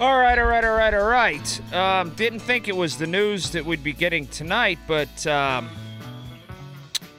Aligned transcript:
All 0.00 0.16
right, 0.16 0.38
all 0.38 0.46
right, 0.46 0.64
all 0.64 0.76
right, 0.76 0.94
all 0.94 1.08
right. 1.08 1.74
Um, 1.74 2.10
didn't 2.10 2.38
think 2.38 2.68
it 2.68 2.76
was 2.76 2.98
the 2.98 3.06
news 3.08 3.50
that 3.50 3.66
we'd 3.66 3.82
be 3.82 3.92
getting 3.92 4.28
tonight, 4.28 4.78
but 4.86 5.26
um, 5.26 5.68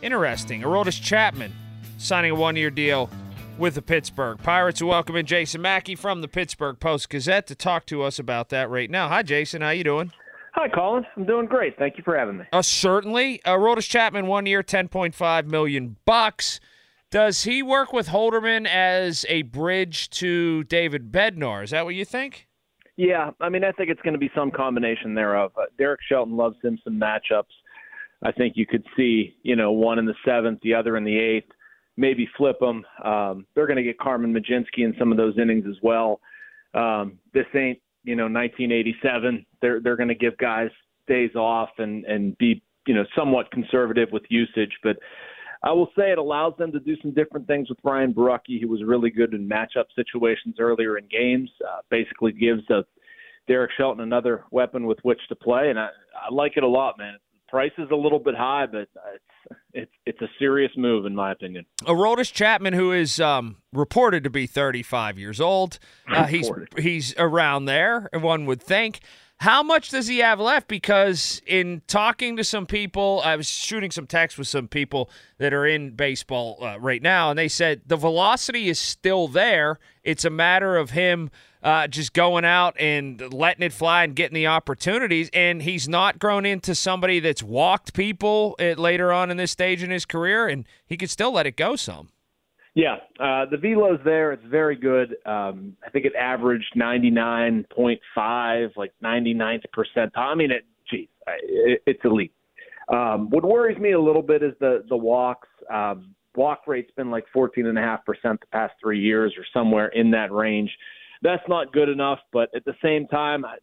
interesting. 0.02 0.61
Aroldis 0.61 1.01
Chapman 1.01 1.51
signing 1.97 2.31
a 2.31 2.35
one-year 2.35 2.69
deal 2.69 3.09
with 3.57 3.75
the 3.75 3.81
Pittsburgh 3.81 4.37
Pirates. 4.37 4.81
welcome 4.81 5.17
in 5.17 5.25
Jason 5.25 5.61
Mackey 5.61 5.93
from 5.93 6.21
the 6.21 6.29
Pittsburgh 6.29 6.79
Post 6.79 7.09
Gazette 7.09 7.47
to 7.47 7.55
talk 7.55 7.85
to 7.87 8.02
us 8.02 8.18
about 8.18 8.47
that 8.47 8.70
right 8.70 8.89
now. 8.89 9.09
Hi, 9.09 9.23
Jason. 9.23 9.61
How 9.61 9.71
you 9.71 9.84
doing? 9.84 10.14
Hi, 10.54 10.70
Colin. 10.70 11.05
I'm 11.18 11.25
doing 11.25 11.48
great. 11.48 11.77
Thank 11.77 11.98
you 11.98 12.04
for 12.05 12.18
having 12.18 12.38
me. 12.38 12.46
Uh, 12.54 12.61
certainly. 12.61 13.43
Uh, 13.43 13.57
Aroldis 13.57 13.89
Chapman, 13.89 14.27
one 14.27 14.46
year, 14.46 14.64
10.5 14.64 15.46
million 15.48 15.98
bucks. 16.05 16.61
Does 17.11 17.43
he 17.43 17.61
work 17.61 17.91
with 17.91 18.07
Holderman 18.07 18.66
as 18.66 19.25
a 19.27 19.41
bridge 19.41 20.09
to 20.11 20.64
David 20.64 21.11
Bednar? 21.11 21.66
Is 21.66 21.71
that 21.71 21.84
what 21.84 21.96
you 21.96 22.05
think? 22.05 22.46
Yeah, 23.00 23.31
I 23.39 23.47
mean, 23.47 23.63
I 23.63 23.71
think 23.71 23.89
it's 23.89 24.02
going 24.02 24.16
to 24.16 24.20
be 24.20 24.29
some 24.36 24.52
combination 24.52 25.13
thereof. 25.13 25.53
Uh, 25.57 25.67
Derek 25.77 26.02
Shelton 26.09 26.35
loves 26.35 26.57
him 26.62 26.77
some 26.84 26.99
matchups. 26.99 27.45
I 28.23 28.34
think 28.34 28.57
you 28.57 28.66
could 28.66 28.85
see, 28.98 29.38
you 29.41 29.55
know, 29.55 29.71
one 29.71 29.99
in 29.99 30.05
the 30.05 30.16
seventh, 30.26 30.59
the 30.63 30.73
other 30.73 30.98
in 30.98 31.05
the 31.05 31.17
eighth, 31.17 31.48
maybe 31.95 32.27
flip 32.35 32.59
them. 32.59 32.84
Um, 33.02 33.45
they're 33.55 33.67
going 33.67 33.77
to 33.77 33.84
get 33.84 33.99
Carmen 33.99 34.34
Mlodzinski 34.34 34.80
in 34.80 34.93
some 34.99 35.13
of 35.13 35.17
those 35.17 35.38
innings 35.41 35.63
as 35.66 35.77
well. 35.81 36.20
Um, 36.73 37.20
this 37.34 37.45
ain't, 37.55 37.80
you 38.04 38.17
know, 38.17 38.26
1987. 38.26 39.45
They're 39.62 39.79
they're 39.79 39.95
going 39.95 40.09
to 40.09 40.16
give 40.16 40.38
guys 40.38 40.70
days 41.07 41.34
off 41.35 41.70
and 41.77 42.04
and 42.04 42.38
be, 42.38 42.62
you 42.85 42.93
know, 42.93 43.05
somewhat 43.16 43.49
conservative 43.52 44.09
with 44.12 44.23
usage, 44.27 44.73
but 44.84 44.98
I 45.62 45.72
will 45.72 45.90
say 45.98 46.12
it 46.12 46.18
allows 46.18 46.54
them 46.58 46.72
to 46.72 46.80
do 46.80 46.95
some 47.02 47.12
different 47.12 47.48
things 47.48 47.70
with 47.70 47.80
Ryan 47.84 48.13
Borucki, 48.13 48.62
who 48.62 48.70
was 48.70 48.81
really 48.84 49.09
good 49.09 49.34
in 49.34 49.48
matchup 49.48 49.85
situations 49.95 50.55
earlier 50.59 50.98
in 50.98 51.05
games. 51.08 51.49
Uh, 51.68 51.82
basically 51.90 52.32
gives 52.32 52.70
a 52.70 52.85
Derek 53.48 53.72
Shelton 53.77 54.02
another 54.02 54.45
weapon 54.52 54.85
with 54.85 54.99
which 55.02 55.20
to 55.27 55.35
play, 55.35 55.70
and 55.70 55.80
I, 55.80 55.90
I 56.16 56.34
like 56.34 56.54
it 56.55 56.63
a 56.63 56.68
lot, 56.68 56.98
man. 56.98 57.18
Price 57.49 57.71
is 57.80 57.90
a 57.91 57.96
little 57.96 58.20
bit 58.20 58.35
high, 58.35 58.68
but 58.68 58.82
it's 58.82 58.91
it's 59.74 59.91
it's 60.05 60.21
a 60.21 60.27
serious 60.37 60.71
move 60.77 61.05
in 61.07 61.15
my 61.15 61.32
opinion. 61.32 61.65
Aroldis 61.82 62.32
Chapman, 62.32 62.74
who 62.74 62.91
is 62.91 63.20
um, 63.20 63.57
reported 63.74 64.23
to 64.23 64.30
be 64.30 64.45
35 64.45 65.17
years 65.17 65.41
old, 65.41 65.80
uh, 66.07 66.25
he's 66.25 66.49
he's 66.77 67.15
around 67.17 67.65
there. 67.65 68.07
One 68.13 68.45
would 68.45 68.61
think. 68.61 68.99
How 69.39 69.63
much 69.63 69.89
does 69.89 70.07
he 70.07 70.17
have 70.17 70.41
left? 70.41 70.67
Because 70.67 71.41
in 71.47 71.81
talking 71.87 72.35
to 72.35 72.43
some 72.43 72.65
people, 72.65 73.21
I 73.23 73.37
was 73.37 73.47
shooting 73.47 73.89
some 73.89 74.05
text 74.05 74.37
with 74.37 74.49
some 74.49 74.67
people 74.67 75.09
that 75.37 75.53
are 75.53 75.65
in 75.65 75.91
baseball 75.91 76.61
uh, 76.61 76.77
right 76.77 77.01
now, 77.01 77.29
and 77.29 77.39
they 77.39 77.47
said 77.47 77.83
the 77.87 77.95
velocity 77.95 78.67
is 78.67 78.79
still 78.79 79.29
there. 79.29 79.79
It's 80.03 80.25
a 80.25 80.29
matter 80.29 80.75
of 80.75 80.89
him 80.89 81.31
uh, 81.63 81.87
just 81.87 82.11
going 82.11 82.43
out 82.43 82.75
and 82.81 83.33
letting 83.33 83.63
it 83.63 83.71
fly 83.71 84.03
and 84.03 84.13
getting 84.13 84.35
the 84.35 84.47
opportunities. 84.47 85.29
And 85.33 85.61
he's 85.61 85.87
not 85.87 86.19
grown 86.19 86.45
into 86.45 86.75
somebody 86.75 87.21
that's 87.21 87.41
walked 87.41 87.93
people 87.93 88.57
at, 88.59 88.77
uh, 88.77 88.81
later 88.81 89.13
on 89.13 89.31
in 89.31 89.37
this 89.37 89.51
stage 89.51 89.81
in 89.81 89.89
his 89.89 90.05
career, 90.05 90.49
and 90.49 90.65
he 90.85 90.97
could 90.97 91.09
still 91.09 91.31
let 91.31 91.47
it 91.47 91.55
go 91.55 91.77
some. 91.77 92.09
Yeah, 92.80 92.95
uh, 93.19 93.45
the 93.52 93.58
velo's 93.58 93.99
there. 94.05 94.31
It's 94.31 94.45
very 94.45 94.77
good. 94.77 95.17
Um, 95.25 95.75
I 95.85 95.89
think 95.91 96.05
it 96.05 96.13
averaged 96.16 96.75
99.5, 96.77 98.77
like 98.77 98.94
99th 99.03 99.63
percentile. 99.75 100.11
I 100.16 100.33
mean, 100.33 100.49
it, 100.49 100.63
geez, 100.89 101.09
it, 101.44 101.81
it's 101.86 101.99
elite. 102.05 102.31
Um, 102.88 103.30
what 103.31 103.44
worries 103.44 103.77
me 103.77 103.91
a 103.91 103.99
little 103.99 104.21
bit 104.21 104.41
is 104.41 104.53
the 104.61 104.86
the 104.88 104.95
walks. 104.95 105.49
Um, 105.69 106.16
walk 106.38 106.61
rate's 106.67 106.89
been 106.95 107.11
like 107.11 107.25
14.5% 107.36 107.99
the 108.05 108.38
past 108.53 108.75
three 108.81 109.02
years 109.02 109.33
or 109.38 109.43
somewhere 109.53 109.89
in 109.89 110.09
that 110.11 110.31
range. 110.31 110.71
That's 111.21 111.43
not 111.49 111.73
good 111.73 111.89
enough, 111.89 112.19
but 112.31 112.47
at 112.55 112.64
the 112.64 112.75
same 112.81 113.08
time, 113.08 113.43
I, 113.43 113.58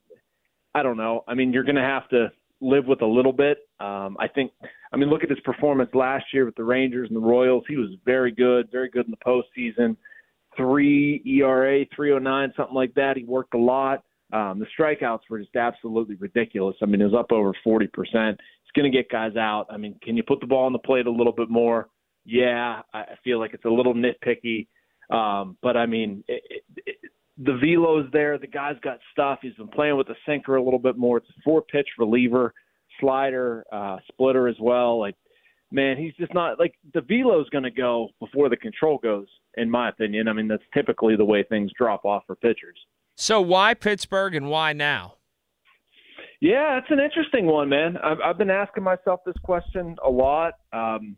I 0.74 0.82
don't 0.82 0.98
know. 0.98 1.24
I 1.26 1.32
mean, 1.32 1.54
you're 1.54 1.64
going 1.64 1.76
to 1.76 1.80
have 1.80 2.06
to 2.10 2.30
live 2.60 2.84
with 2.84 3.00
a 3.00 3.06
little 3.06 3.32
bit. 3.32 3.60
Um, 3.80 4.18
I 4.20 4.28
think, 4.28 4.52
I 4.96 4.98
mean, 4.98 5.10
look 5.10 5.22
at 5.22 5.28
his 5.28 5.40
performance 5.40 5.90
last 5.92 6.24
year 6.32 6.46
with 6.46 6.54
the 6.54 6.64
Rangers 6.64 7.08
and 7.08 7.16
the 7.16 7.20
Royals. 7.20 7.64
He 7.68 7.76
was 7.76 7.90
very 8.06 8.32
good, 8.32 8.70
very 8.72 8.88
good 8.88 9.04
in 9.04 9.10
the 9.10 9.18
postseason. 9.18 9.94
Three 10.56 11.22
ERA, 11.26 11.84
309, 11.94 12.54
something 12.56 12.74
like 12.74 12.94
that. 12.94 13.18
He 13.18 13.24
worked 13.24 13.52
a 13.52 13.58
lot. 13.58 14.04
Um, 14.32 14.58
the 14.58 14.66
strikeouts 14.78 15.20
were 15.28 15.38
just 15.38 15.54
absolutely 15.54 16.14
ridiculous. 16.14 16.76
I 16.80 16.86
mean, 16.86 17.02
it 17.02 17.04
was 17.04 17.12
up 17.12 17.30
over 17.30 17.52
40%. 17.66 17.90
He's 17.92 18.72
going 18.74 18.90
to 18.90 18.96
get 18.96 19.10
guys 19.10 19.36
out. 19.36 19.66
I 19.68 19.76
mean, 19.76 19.98
can 20.02 20.16
you 20.16 20.22
put 20.22 20.40
the 20.40 20.46
ball 20.46 20.64
on 20.64 20.72
the 20.72 20.78
plate 20.78 21.06
a 21.06 21.10
little 21.10 21.34
bit 21.34 21.50
more? 21.50 21.90
Yeah, 22.24 22.80
I 22.94 23.04
feel 23.22 23.38
like 23.38 23.52
it's 23.52 23.66
a 23.66 23.68
little 23.68 23.92
nitpicky. 23.92 24.66
Um, 25.10 25.58
but 25.62 25.76
I 25.76 25.84
mean, 25.84 26.24
it, 26.26 26.62
it, 26.86 26.96
the 27.36 27.58
velo's 27.58 28.06
there. 28.14 28.38
The 28.38 28.46
guy's 28.46 28.80
got 28.82 28.98
stuff. 29.12 29.40
He's 29.42 29.52
been 29.56 29.68
playing 29.68 29.98
with 29.98 30.06
the 30.06 30.16
sinker 30.24 30.56
a 30.56 30.62
little 30.62 30.78
bit 30.78 30.96
more. 30.96 31.18
It's 31.18 31.28
a 31.28 31.42
four 31.44 31.60
pitch 31.60 31.88
reliever, 31.98 32.54
slider, 33.00 33.64
uh, 33.72 33.98
splitter 34.08 34.48
as 34.48 34.56
well. 34.60 34.98
Like, 34.98 35.16
man, 35.70 35.96
he's 35.96 36.14
just 36.14 36.32
not 36.34 36.58
like 36.58 36.74
the 36.94 37.00
velo's 37.00 37.48
going 37.50 37.64
to 37.64 37.70
go 37.70 38.08
before 38.20 38.48
the 38.48 38.56
control 38.56 38.98
goes, 38.98 39.26
in 39.56 39.70
my 39.70 39.88
opinion. 39.88 40.28
I 40.28 40.32
mean, 40.32 40.48
that's 40.48 40.62
typically 40.74 41.16
the 41.16 41.24
way 41.24 41.42
things 41.42 41.70
drop 41.76 42.04
off 42.04 42.24
for 42.26 42.36
pitchers. 42.36 42.78
So 43.16 43.40
why 43.40 43.74
Pittsburgh 43.74 44.34
and 44.34 44.48
why 44.50 44.72
now? 44.72 45.14
Yeah, 46.40 46.78
it's 46.78 46.90
an 46.90 47.00
interesting 47.00 47.46
one, 47.46 47.68
man. 47.68 47.96
I've, 47.96 48.18
I've 48.22 48.38
been 48.38 48.50
asking 48.50 48.84
myself 48.84 49.20
this 49.24 49.36
question 49.42 49.96
a 50.04 50.10
lot. 50.10 50.54
Um, 50.72 51.16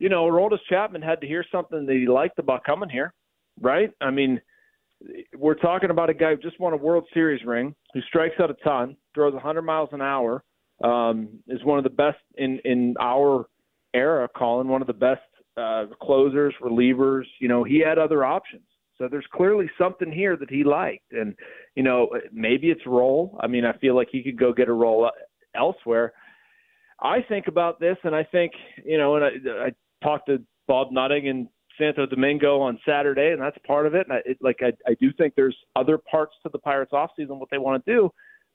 you 0.00 0.08
know, 0.08 0.24
Aroldis 0.24 0.58
Chapman 0.68 1.02
had 1.02 1.20
to 1.20 1.26
hear 1.26 1.44
something 1.52 1.86
that 1.86 1.94
he 1.94 2.08
liked 2.08 2.38
about 2.38 2.64
coming 2.64 2.88
here, 2.88 3.14
right? 3.60 3.90
I 4.00 4.10
mean, 4.10 4.40
we're 5.36 5.54
talking 5.54 5.90
about 5.90 6.10
a 6.10 6.14
guy 6.14 6.34
who 6.34 6.36
just 6.42 6.58
won 6.58 6.72
a 6.72 6.76
World 6.76 7.04
Series 7.14 7.44
ring, 7.44 7.74
who 7.94 8.00
strikes 8.02 8.34
out 8.40 8.50
a 8.50 8.54
ton, 8.64 8.96
throws 9.14 9.34
100 9.34 9.62
miles 9.62 9.90
an 9.92 10.02
hour, 10.02 10.42
um, 10.82 11.28
is 11.48 11.62
one 11.64 11.78
of 11.78 11.84
the 11.84 11.90
best 11.90 12.18
in 12.36 12.58
in 12.64 12.94
our 13.00 13.46
era. 13.94 14.28
Colin, 14.36 14.68
one 14.68 14.80
of 14.80 14.86
the 14.86 14.92
best 14.92 15.20
uh, 15.56 15.86
closers, 16.00 16.54
relievers. 16.62 17.24
You 17.40 17.48
know, 17.48 17.64
he 17.64 17.80
had 17.80 17.98
other 17.98 18.24
options. 18.24 18.62
So 18.98 19.08
there's 19.08 19.26
clearly 19.32 19.70
something 19.78 20.12
here 20.12 20.36
that 20.36 20.50
he 20.50 20.62
liked, 20.62 21.12
and 21.12 21.34
you 21.74 21.82
know, 21.82 22.10
maybe 22.32 22.70
it's 22.70 22.86
role. 22.86 23.38
I 23.40 23.46
mean, 23.46 23.64
I 23.64 23.72
feel 23.78 23.96
like 23.96 24.08
he 24.12 24.22
could 24.22 24.38
go 24.38 24.52
get 24.52 24.68
a 24.68 24.72
role 24.72 25.10
elsewhere. 25.54 26.12
I 27.00 27.22
think 27.26 27.46
about 27.46 27.80
this, 27.80 27.96
and 28.04 28.14
I 28.14 28.24
think 28.24 28.52
you 28.84 28.98
know, 28.98 29.16
and 29.16 29.24
I, 29.24 29.66
I 29.66 29.70
talked 30.02 30.26
to 30.26 30.42
Bob 30.68 30.92
Nutting 30.92 31.28
and 31.28 31.48
Santo 31.78 32.04
Domingo 32.06 32.60
on 32.60 32.78
Saturday, 32.86 33.30
and 33.32 33.40
that's 33.40 33.56
part 33.66 33.86
of 33.86 33.94
it. 33.94 34.06
And 34.06 34.18
I, 34.18 34.20
it, 34.24 34.38
like 34.40 34.58
I, 34.60 34.72
I 34.86 34.94
do 35.00 35.12
think 35.16 35.34
there's 35.34 35.56
other 35.76 35.98
parts 35.98 36.34
to 36.42 36.50
the 36.52 36.58
Pirates 36.58 36.92
offseason 36.92 37.38
what 37.38 37.48
they 37.50 37.58
want 37.58 37.84
to 37.84 37.92
do. 37.92 38.10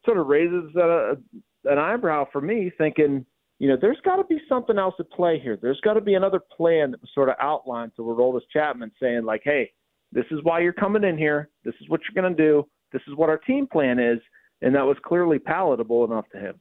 Sort 0.06 0.18
of 0.18 0.28
raises 0.28 0.76
a, 0.76 1.18
an 1.66 1.78
eyebrow 1.78 2.28
for 2.32 2.42
me, 2.42 2.72
thinking, 2.78 3.26
you 3.60 3.70
know, 3.70 3.78
there's 3.80 4.00
got 4.04 4.18
to 4.18 4.24
be 4.26 4.40
something 4.48 4.78
else 4.78 4.96
at 5.00 5.10
play 5.12 5.40
here. 5.40 5.58
There's 5.62 5.80
got 5.82 5.94
to 5.94 6.02
be 6.02 6.14
another 6.14 6.40
plan 6.40 6.92
that 6.92 7.02
was 7.02 7.10
sort 7.14 7.30
of 7.30 7.36
outlined 7.42 7.94
to 7.96 8.04
Aroldis 8.04 8.42
Chapman, 8.52 8.92
saying 9.02 9.24
like, 9.24 9.42
hey, 9.44 9.72
this 10.12 10.26
is 10.32 10.40
why 10.44 10.60
you're 10.60 10.74
coming 10.74 11.04
in 11.04 11.18
here. 11.18 11.50
This 11.64 11.76
is 11.82 11.90
what 11.90 12.02
you're 12.04 12.22
going 12.22 12.36
to 12.36 12.44
do. 12.44 12.68
This 12.92 13.02
is 13.08 13.16
what 13.16 13.30
our 13.30 13.38
team 13.38 13.68
plan 13.68 14.00
is, 14.00 14.20
and 14.62 14.76
that 14.76 14.86
was 14.86 14.98
clearly 15.04 15.40
palatable 15.40 16.06
enough 16.06 16.26
to 16.34 16.40
him. 16.40 16.60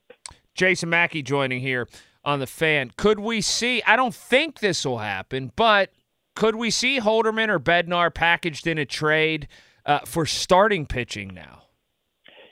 Jason 0.53 0.89
Mackey 0.89 1.21
joining 1.21 1.61
here 1.61 1.87
on 2.23 2.39
the 2.39 2.47
fan. 2.47 2.91
Could 2.97 3.19
we 3.19 3.41
see? 3.41 3.83
I 3.83 3.95
don't 3.95 4.15
think 4.15 4.59
this 4.59 4.85
will 4.85 4.99
happen, 4.99 5.51
but 5.55 5.91
could 6.35 6.55
we 6.55 6.71
see 6.71 6.99
Holderman 6.99 7.49
or 7.49 7.59
Bednar 7.59 8.13
packaged 8.13 8.67
in 8.67 8.77
a 8.77 8.85
trade 8.85 9.47
uh, 9.85 9.99
for 9.99 10.25
starting 10.25 10.85
pitching 10.85 11.33
now? 11.33 11.64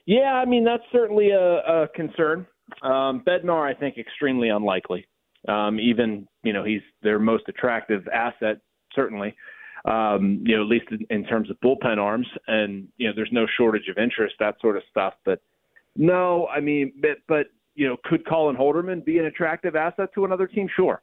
Yeah, 0.06 0.34
I 0.34 0.46
mean 0.46 0.64
that's 0.64 0.84
certainly 0.92 1.32
a, 1.32 1.84
a 1.84 1.88
concern. 1.96 2.46
Um, 2.82 3.24
Bednar, 3.26 3.70
I 3.70 3.78
think, 3.78 3.98
extremely 3.98 4.50
unlikely. 4.50 5.08
Um, 5.48 5.80
even 5.80 6.28
you 6.44 6.54
know 6.54 6.64
he's 6.64 6.82
their 7.02 7.20
most 7.20 7.44
attractive 7.48 8.08
asset, 8.08 8.58
certainly. 8.94 9.36
Um, 9.86 10.42
you 10.46 10.56
know, 10.56 10.64
at 10.64 10.70
least 10.70 10.86
in, 10.92 11.06
in 11.10 11.26
terms 11.26 11.50
of 11.50 11.58
bullpen 11.60 11.98
arms, 11.98 12.28
and 12.48 12.88
you 12.98 13.08
know, 13.08 13.14
there's 13.16 13.32
no 13.34 13.46
shortage 13.58 13.90
of 13.90 13.98
interest, 13.98 14.36
that 14.40 14.56
sort 14.62 14.78
of 14.78 14.84
stuff. 14.90 15.14
But 15.26 15.42
no, 15.98 16.48
I 16.48 16.62
mean, 16.62 16.94
but, 17.02 17.18
but 17.28 17.48
you 17.76 17.88
know, 17.88 17.98
could 18.06 18.26
Colin 18.26 18.56
Holderman 18.56 19.04
be 19.04 19.18
an 19.20 19.26
attractive 19.26 19.76
asset 19.76 20.10
to 20.16 20.24
another 20.24 20.48
team? 20.48 20.70
Sure. 20.74 21.02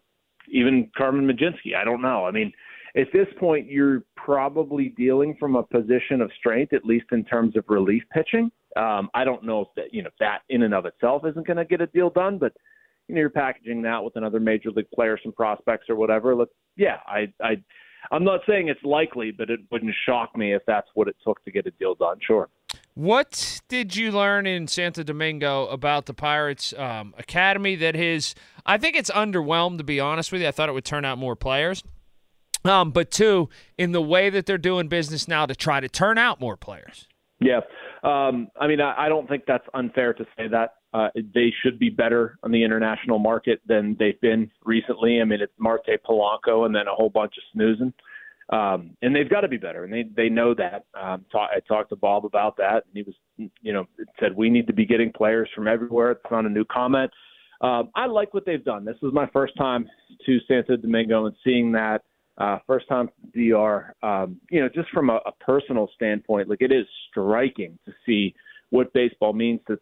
Even 0.48 0.90
Carmen 0.96 1.26
Mlodzinski, 1.26 1.76
I 1.76 1.84
don't 1.84 2.00
know. 2.00 2.24
I 2.24 2.30
mean, 2.30 2.52
at 2.96 3.06
this 3.12 3.28
point, 3.38 3.68
you're 3.68 4.02
probably 4.16 4.88
dealing 4.96 5.36
from 5.38 5.56
a 5.56 5.62
position 5.62 6.20
of 6.20 6.30
strength, 6.38 6.72
at 6.72 6.84
least 6.84 7.06
in 7.12 7.24
terms 7.24 7.56
of 7.56 7.64
relief 7.68 8.02
pitching. 8.12 8.50
Um, 8.76 9.10
I 9.14 9.24
don't 9.24 9.44
know 9.44 9.62
if 9.62 9.68
that, 9.76 9.92
you 9.92 10.02
know, 10.02 10.10
that 10.20 10.40
in 10.48 10.62
and 10.62 10.74
of 10.74 10.86
itself 10.86 11.22
isn't 11.28 11.46
going 11.46 11.56
to 11.56 11.64
get 11.64 11.80
a 11.80 11.86
deal 11.86 12.10
done, 12.10 12.38
but 12.38 12.52
you 13.08 13.14
know, 13.14 13.20
you're 13.20 13.30
packaging 13.30 13.82
that 13.82 14.02
with 14.04 14.14
another 14.16 14.38
major 14.38 14.70
league 14.70 14.90
player, 14.94 15.18
some 15.22 15.32
prospects 15.32 15.86
or 15.88 15.96
whatever. 15.96 16.36
Look, 16.36 16.50
yeah, 16.76 16.98
I, 17.06 17.32
I, 17.42 17.56
I'm 18.12 18.24
not 18.24 18.40
saying 18.48 18.68
it's 18.68 18.82
likely, 18.84 19.32
but 19.32 19.50
it 19.50 19.60
wouldn't 19.70 19.94
shock 20.06 20.36
me 20.36 20.54
if 20.54 20.62
that's 20.66 20.86
what 20.94 21.08
it 21.08 21.16
took 21.24 21.44
to 21.44 21.50
get 21.50 21.66
a 21.66 21.72
deal 21.72 21.94
done. 21.96 22.18
Sure. 22.24 22.48
What 22.94 23.60
did 23.68 23.96
you 23.96 24.12
learn 24.12 24.46
in 24.46 24.68
Santo 24.68 25.02
Domingo 25.02 25.66
about 25.68 26.06
the 26.06 26.14
Pirates 26.14 26.72
um, 26.76 27.14
Academy 27.18 27.76
that 27.76 27.94
his? 27.94 28.34
I 28.66 28.78
think 28.78 28.96
it's 28.96 29.10
underwhelmed, 29.10 29.78
to 29.78 29.84
be 29.84 29.98
honest 30.00 30.30
with 30.30 30.42
you. 30.42 30.48
I 30.48 30.50
thought 30.50 30.68
it 30.68 30.72
would 30.72 30.84
turn 30.84 31.04
out 31.04 31.18
more 31.18 31.34
players. 31.34 31.82
Um, 32.64 32.90
but 32.90 33.10
two, 33.10 33.48
in 33.78 33.92
the 33.92 34.02
way 34.02 34.30
that 34.30 34.46
they're 34.46 34.58
doing 34.58 34.88
business 34.88 35.26
now 35.26 35.46
to 35.46 35.54
try 35.54 35.80
to 35.80 35.88
turn 35.88 36.18
out 36.18 36.40
more 36.40 36.56
players. 36.56 37.06
Yeah, 37.40 37.60
Um, 38.02 38.48
I 38.60 38.66
mean, 38.66 38.80
I, 38.80 39.06
I 39.06 39.08
don't 39.08 39.26
think 39.28 39.44
that's 39.46 39.66
unfair 39.72 40.12
to 40.14 40.24
say 40.36 40.48
that. 40.48 40.74
Uh, 40.92 41.08
they 41.14 41.52
should 41.62 41.78
be 41.78 41.88
better 41.88 42.38
on 42.42 42.50
the 42.50 42.62
international 42.62 43.18
market 43.18 43.60
than 43.66 43.96
they've 43.98 44.20
been 44.20 44.50
recently. 44.64 45.20
I 45.20 45.24
mean, 45.24 45.40
it's 45.40 45.52
Marte 45.58 46.02
Polanco 46.06 46.66
and 46.66 46.74
then 46.74 46.86
a 46.88 46.94
whole 46.94 47.08
bunch 47.08 47.34
of 47.36 47.42
snoozing. 47.52 47.92
Um, 48.50 48.96
and 49.00 49.14
they've 49.14 49.30
got 49.30 49.42
to 49.42 49.48
be 49.48 49.58
better, 49.58 49.84
and 49.84 49.92
they 49.92 50.04
they 50.16 50.28
know 50.28 50.54
that. 50.54 50.84
Um, 51.00 51.24
talk, 51.30 51.50
I 51.54 51.60
talked 51.60 51.90
to 51.90 51.96
Bob 51.96 52.24
about 52.24 52.56
that, 52.56 52.82
and 52.84 52.94
he 52.94 53.02
was, 53.02 53.14
you 53.62 53.72
know, 53.72 53.86
said 54.18 54.34
we 54.34 54.50
need 54.50 54.66
to 54.66 54.72
be 54.72 54.84
getting 54.84 55.12
players 55.12 55.48
from 55.54 55.68
everywhere. 55.68 56.10
It's 56.10 56.30
not 56.32 56.44
a 56.44 56.48
new 56.48 56.64
comment. 56.64 57.12
Um, 57.60 57.90
I 57.94 58.06
like 58.06 58.34
what 58.34 58.44
they've 58.46 58.64
done. 58.64 58.84
This 58.84 58.96
was 59.02 59.14
my 59.14 59.28
first 59.32 59.56
time 59.56 59.88
to 60.26 60.38
Santo 60.48 60.76
Domingo 60.76 61.26
and 61.26 61.36
seeing 61.44 61.70
that. 61.72 62.02
Uh, 62.40 62.58
first 62.66 62.88
time 62.88 63.10
DR. 63.34 63.94
Um, 64.02 64.40
you 64.50 64.60
know, 64.60 64.68
just 64.74 64.88
from 64.90 65.10
a, 65.10 65.20
a 65.26 65.32
personal 65.40 65.90
standpoint, 65.94 66.48
like 66.48 66.62
it 66.62 66.72
is 66.72 66.86
striking 67.10 67.78
to 67.84 67.92
see 68.06 68.34
what 68.70 68.92
baseball 68.94 69.34
means 69.34 69.60
to 69.66 69.78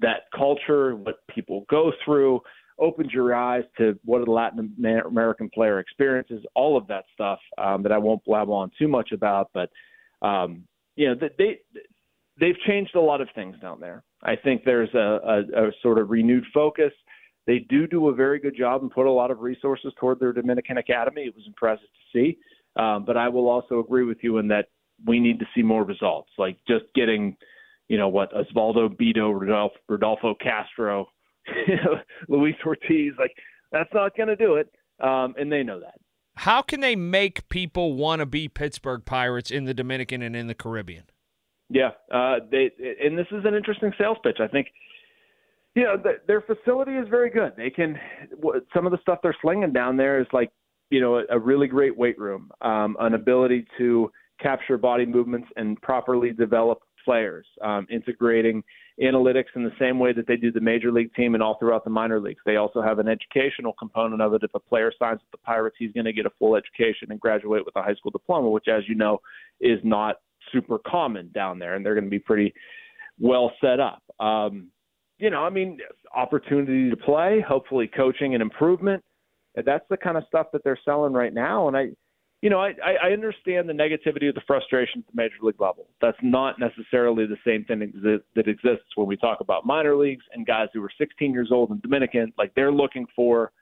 that 0.00 0.24
culture, 0.36 0.96
what 0.96 1.26
people 1.34 1.64
go 1.70 1.92
through, 2.04 2.40
opens 2.78 3.10
your 3.12 3.34
eyes 3.34 3.64
to 3.78 3.98
what 4.04 4.26
a 4.26 4.30
Latin 4.30 4.74
American 5.06 5.48
player 5.48 5.78
experiences, 5.78 6.44
all 6.54 6.76
of 6.76 6.86
that 6.88 7.04
stuff 7.14 7.38
um, 7.56 7.82
that 7.82 7.92
I 7.92 7.98
won't 7.98 8.22
blab 8.24 8.50
on 8.50 8.70
too 8.78 8.88
much 8.88 9.12
about. 9.12 9.50
But 9.54 9.70
um, 10.20 10.64
you 10.96 11.08
know, 11.08 11.28
they 11.38 11.60
they've 12.38 12.58
changed 12.66 12.94
a 12.96 13.00
lot 13.00 13.22
of 13.22 13.28
things 13.34 13.56
down 13.62 13.80
there. 13.80 14.02
I 14.22 14.36
think 14.36 14.64
there's 14.64 14.92
a, 14.94 14.98
a, 14.98 15.68
a 15.68 15.72
sort 15.82 15.98
of 15.98 16.10
renewed 16.10 16.44
focus. 16.52 16.92
They 17.46 17.58
do 17.68 17.86
do 17.86 18.08
a 18.08 18.14
very 18.14 18.38
good 18.38 18.56
job 18.56 18.82
and 18.82 18.90
put 18.90 19.06
a 19.06 19.10
lot 19.10 19.30
of 19.30 19.40
resources 19.40 19.92
toward 19.98 20.18
their 20.20 20.32
Dominican 20.32 20.78
Academy. 20.78 21.22
It 21.22 21.34
was 21.34 21.44
impressive 21.46 21.86
to 21.86 22.18
see. 22.18 22.38
Um, 22.76 23.04
but 23.04 23.16
I 23.16 23.28
will 23.28 23.48
also 23.48 23.78
agree 23.78 24.04
with 24.04 24.18
you 24.22 24.38
in 24.38 24.48
that 24.48 24.68
we 25.06 25.20
need 25.20 25.38
to 25.40 25.46
see 25.54 25.62
more 25.62 25.84
results, 25.84 26.30
like 26.38 26.56
just 26.66 26.84
getting, 26.94 27.36
you 27.88 27.98
know, 27.98 28.08
what 28.08 28.32
Osvaldo 28.32 28.88
Bido, 28.88 29.38
Rodolfo, 29.38 29.76
Rodolfo 29.88 30.34
Castro, 30.40 31.06
Luis 32.28 32.54
Ortiz, 32.64 33.12
like 33.18 33.32
that's 33.70 33.92
not 33.92 34.16
going 34.16 34.28
to 34.28 34.36
do 34.36 34.54
it, 34.54 34.70
um, 35.00 35.34
and 35.38 35.52
they 35.52 35.62
know 35.62 35.80
that. 35.80 35.94
How 36.36 36.62
can 36.62 36.80
they 36.80 36.96
make 36.96 37.48
people 37.48 37.94
want 37.94 38.20
to 38.20 38.26
be 38.26 38.48
Pittsburgh 38.48 39.04
Pirates 39.04 39.50
in 39.50 39.64
the 39.64 39.74
Dominican 39.74 40.22
and 40.22 40.34
in 40.34 40.48
the 40.48 40.54
Caribbean? 40.54 41.04
Yeah, 41.68 41.90
uh, 42.12 42.36
they 42.50 42.70
and 43.02 43.16
this 43.16 43.26
is 43.30 43.44
an 43.44 43.54
interesting 43.54 43.92
sales 43.98 44.18
pitch. 44.22 44.38
I 44.40 44.48
think 44.48 44.68
you 45.74 45.82
know, 45.82 45.96
the, 45.96 46.18
their 46.26 46.40
facility 46.40 46.92
is 46.92 47.08
very 47.08 47.30
good. 47.30 47.52
They 47.56 47.70
can 47.70 47.98
some 48.72 48.86
of 48.86 48.92
the 48.92 48.98
stuff 49.02 49.18
they're 49.22 49.36
slinging 49.42 49.72
down 49.72 49.96
there 49.96 50.20
is 50.20 50.26
like 50.32 50.50
you 50.90 51.00
know 51.00 51.18
a, 51.18 51.24
a 51.30 51.38
really 51.38 51.66
great 51.66 51.96
weight 51.96 52.18
room, 52.18 52.50
um, 52.62 52.96
an 53.00 53.14
ability 53.14 53.66
to 53.78 54.10
capture 54.40 54.76
body 54.78 55.06
movements 55.06 55.48
and 55.56 55.80
properly 55.82 56.32
develop 56.32 56.80
players, 57.04 57.46
um, 57.62 57.86
integrating 57.90 58.62
analytics 59.02 59.46
in 59.56 59.64
the 59.64 59.72
same 59.78 59.98
way 59.98 60.12
that 60.12 60.26
they 60.26 60.36
do 60.36 60.50
the 60.52 60.60
major 60.60 60.90
league 60.92 61.12
team 61.14 61.34
and 61.34 61.42
all 61.42 61.58
throughout 61.58 61.84
the 61.84 61.90
minor 61.90 62.20
leagues. 62.20 62.40
They 62.46 62.56
also 62.56 62.80
have 62.80 62.98
an 62.98 63.08
educational 63.08 63.72
component 63.74 64.22
of 64.22 64.32
it. 64.34 64.42
If 64.42 64.52
a 64.54 64.60
player 64.60 64.92
signs 64.98 65.20
with 65.20 65.30
the 65.32 65.44
Pirates, 65.44 65.76
he's 65.78 65.92
going 65.92 66.04
to 66.04 66.12
get 66.12 66.26
a 66.26 66.30
full 66.38 66.56
education 66.56 67.10
and 67.10 67.20
graduate 67.20 67.64
with 67.64 67.76
a 67.76 67.82
high 67.82 67.94
school 67.94 68.10
diploma, 68.10 68.48
which, 68.48 68.68
as 68.68 68.84
you 68.88 68.94
know, 68.94 69.18
is 69.60 69.80
not 69.82 70.16
super 70.52 70.78
common 70.86 71.30
down 71.34 71.58
there, 71.58 71.74
and 71.74 71.84
they're 71.84 71.94
going 71.94 72.04
to 72.04 72.10
be 72.10 72.18
pretty 72.18 72.54
well 73.18 73.52
set 73.60 73.80
up. 73.80 74.02
Um, 74.20 74.68
you 75.18 75.30
know, 75.30 75.42
I 75.44 75.50
mean, 75.50 75.78
opportunity 76.14 76.90
to 76.90 76.96
play, 76.96 77.44
hopefully 77.46 77.90
coaching 77.94 78.34
and 78.34 78.42
improvement. 78.42 79.02
That's 79.54 79.84
the 79.88 79.96
kind 79.96 80.16
of 80.16 80.24
stuff 80.26 80.48
that 80.52 80.64
they're 80.64 80.78
selling 80.84 81.12
right 81.12 81.32
now. 81.32 81.68
And 81.68 81.76
I, 81.76 81.90
you 82.42 82.50
know, 82.50 82.60
I, 82.60 82.74
I 83.02 83.12
understand 83.12 83.68
the 83.68 83.72
negativity 83.72 84.28
of 84.28 84.34
the 84.34 84.42
frustration 84.46 85.02
at 85.06 85.14
the 85.14 85.22
major 85.22 85.36
league 85.40 85.60
level. 85.60 85.86
That's 86.00 86.18
not 86.22 86.58
necessarily 86.58 87.26
the 87.26 87.36
same 87.46 87.64
thing 87.64 87.92
that 88.34 88.48
exists 88.48 88.86
when 88.96 89.06
we 89.06 89.16
talk 89.16 89.40
about 89.40 89.64
minor 89.64 89.96
leagues 89.96 90.24
and 90.34 90.44
guys 90.44 90.68
who 90.74 90.82
are 90.82 90.90
16 90.98 91.32
years 91.32 91.50
old 91.52 91.70
in 91.70 91.80
Dominican. 91.80 92.32
Like 92.36 92.52
they're 92.54 92.72
looking 92.72 93.06
for, 93.14 93.52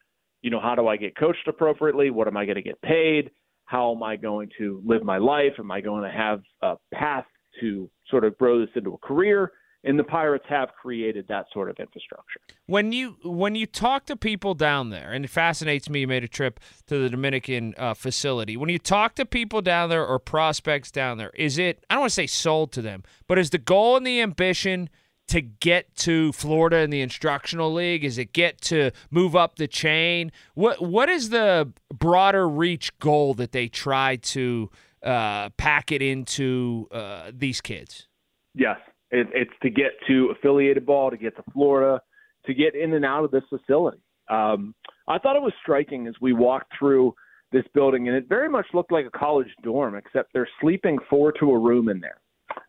you 0.40 0.50
know, 0.50 0.60
how 0.60 0.74
do 0.74 0.88
I 0.88 0.96
get 0.96 1.16
coached 1.16 1.46
appropriately? 1.46 2.10
What 2.10 2.26
am 2.26 2.36
I 2.36 2.46
going 2.46 2.56
to 2.56 2.62
get 2.62 2.80
paid? 2.82 3.30
How 3.66 3.94
am 3.94 4.02
I 4.02 4.16
going 4.16 4.48
to 4.58 4.82
live 4.84 5.04
my 5.04 5.18
life? 5.18 5.52
Am 5.58 5.70
I 5.70 5.80
going 5.80 6.02
to 6.02 6.10
have 6.10 6.42
a 6.62 6.76
path 6.92 7.26
to 7.60 7.88
sort 8.08 8.24
of 8.24 8.36
grow 8.38 8.60
this 8.60 8.70
into 8.74 8.94
a 8.94 8.98
career? 8.98 9.52
And 9.84 9.98
the 9.98 10.04
pirates 10.04 10.44
have 10.48 10.70
created 10.80 11.26
that 11.28 11.46
sort 11.52 11.68
of 11.70 11.76
infrastructure 11.78 12.40
when 12.66 12.92
you 12.92 13.16
when 13.24 13.54
you 13.54 13.66
talk 13.66 14.06
to 14.06 14.16
people 14.16 14.54
down 14.54 14.90
there 14.90 15.12
and 15.12 15.24
it 15.24 15.30
fascinates 15.30 15.88
me 15.88 16.00
you 16.00 16.06
made 16.06 16.24
a 16.24 16.28
trip 16.28 16.60
to 16.86 16.98
the 16.98 17.08
dominican 17.08 17.74
uh, 17.76 17.94
facility 17.94 18.56
when 18.56 18.68
you 18.68 18.78
talk 18.78 19.14
to 19.14 19.24
people 19.24 19.62
down 19.62 19.88
there 19.88 20.06
or 20.06 20.18
prospects 20.18 20.90
down 20.90 21.18
there 21.18 21.30
is 21.34 21.58
it 21.58 21.84
i 21.90 21.94
don't 21.94 22.02
want 22.02 22.10
to 22.10 22.14
say 22.14 22.26
sold 22.26 22.72
to 22.72 22.82
them 22.82 23.02
but 23.26 23.38
is 23.38 23.50
the 23.50 23.58
goal 23.58 23.96
and 23.96 24.06
the 24.06 24.20
ambition 24.20 24.88
to 25.28 25.40
get 25.40 25.94
to 25.94 26.32
Florida 26.32 26.78
in 26.78 26.90
the 26.90 27.00
instructional 27.00 27.72
league? 27.72 28.04
Is 28.04 28.18
it 28.18 28.32
get 28.32 28.60
to 28.62 28.90
move 29.10 29.34
up 29.34 29.56
the 29.56 29.68
chain? 29.68 30.32
What 30.54 30.82
what 30.82 31.08
is 31.08 31.30
the 31.30 31.72
broader 31.92 32.46
reach 32.46 32.96
goal 32.98 33.34
that 33.34 33.52
they 33.52 33.68
try 33.68 34.16
to 34.16 34.70
uh, 35.02 35.48
pack 35.50 35.90
it 35.92 36.02
into 36.02 36.88
uh, 36.90 37.30
these 37.32 37.60
kids? 37.60 38.08
Yes, 38.54 38.78
it, 39.12 39.28
it's 39.32 39.52
to 39.62 39.70
get 39.70 39.92
to 40.08 40.34
affiliated 40.36 40.84
ball, 40.84 41.10
to 41.10 41.16
get 41.16 41.36
to 41.36 41.44
Florida, 41.52 42.00
to 42.46 42.54
get 42.54 42.74
in 42.74 42.94
and 42.94 43.04
out 43.04 43.24
of 43.24 43.30
this 43.30 43.44
facility. 43.48 44.00
Um, 44.28 44.74
I 45.06 45.18
thought 45.18 45.36
it 45.36 45.42
was 45.42 45.52
striking 45.62 46.06
as 46.06 46.14
we 46.20 46.32
walked 46.32 46.72
through 46.78 47.14
this 47.52 47.64
building, 47.74 48.08
and 48.08 48.16
it 48.16 48.28
very 48.28 48.48
much 48.48 48.66
looked 48.72 48.90
like 48.90 49.06
a 49.06 49.16
college 49.16 49.48
dorm, 49.62 49.94
except 49.94 50.32
they're 50.32 50.48
sleeping 50.60 50.98
four 51.10 51.32
to 51.32 51.50
a 51.50 51.58
room 51.58 51.88
in 51.88 52.00
there. 52.00 52.18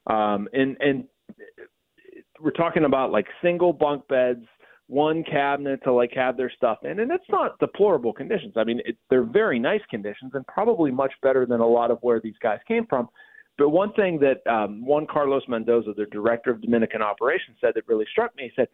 Um, 0.06 0.48
and 0.54 0.76
and 0.80 1.06
we're 2.40 2.52
talking 2.52 2.84
about 2.84 3.12
like 3.12 3.26
single 3.42 3.72
bunk 3.72 4.06
beds, 4.10 4.46
one 4.88 5.24
cabinet 5.24 5.80
to 5.86 5.94
like 5.94 6.12
have 6.14 6.36
their 6.36 6.52
stuff 6.56 6.80
in, 6.84 7.00
and 7.00 7.12
it's 7.12 7.24
not 7.30 7.58
deplorable 7.60 8.12
conditions. 8.12 8.54
I 8.58 8.66
mean, 8.66 8.82
it, 8.86 8.98
they're 9.10 9.24
very 9.24 9.60
nice 9.60 9.82
conditions 9.90 10.32
and 10.34 10.46
probably 10.48 10.92
much 10.92 11.14
better 11.22 11.46
than 11.46 11.62
a 11.62 11.68
lot 11.68 11.90
of 11.90 12.00
where 12.02 12.20
these 12.20 12.38
guys 12.42 12.60
came 12.68 12.86
from. 12.88 13.08
But 13.58 13.70
one 13.70 13.94
thing 13.94 14.20
that 14.20 14.46
um, 14.52 14.86
Juan 14.86 15.06
Carlos 15.06 15.44
Mendoza, 15.48 15.94
the 15.96 16.06
director 16.06 16.52
of 16.52 16.62
Dominican 16.62 17.02
operations, 17.02 17.58
said 17.62 17.74
that 17.76 17.88
really 17.88 18.06
struck 18.12 18.36
me, 18.36 18.44
he 18.44 18.52
said, 18.56 18.68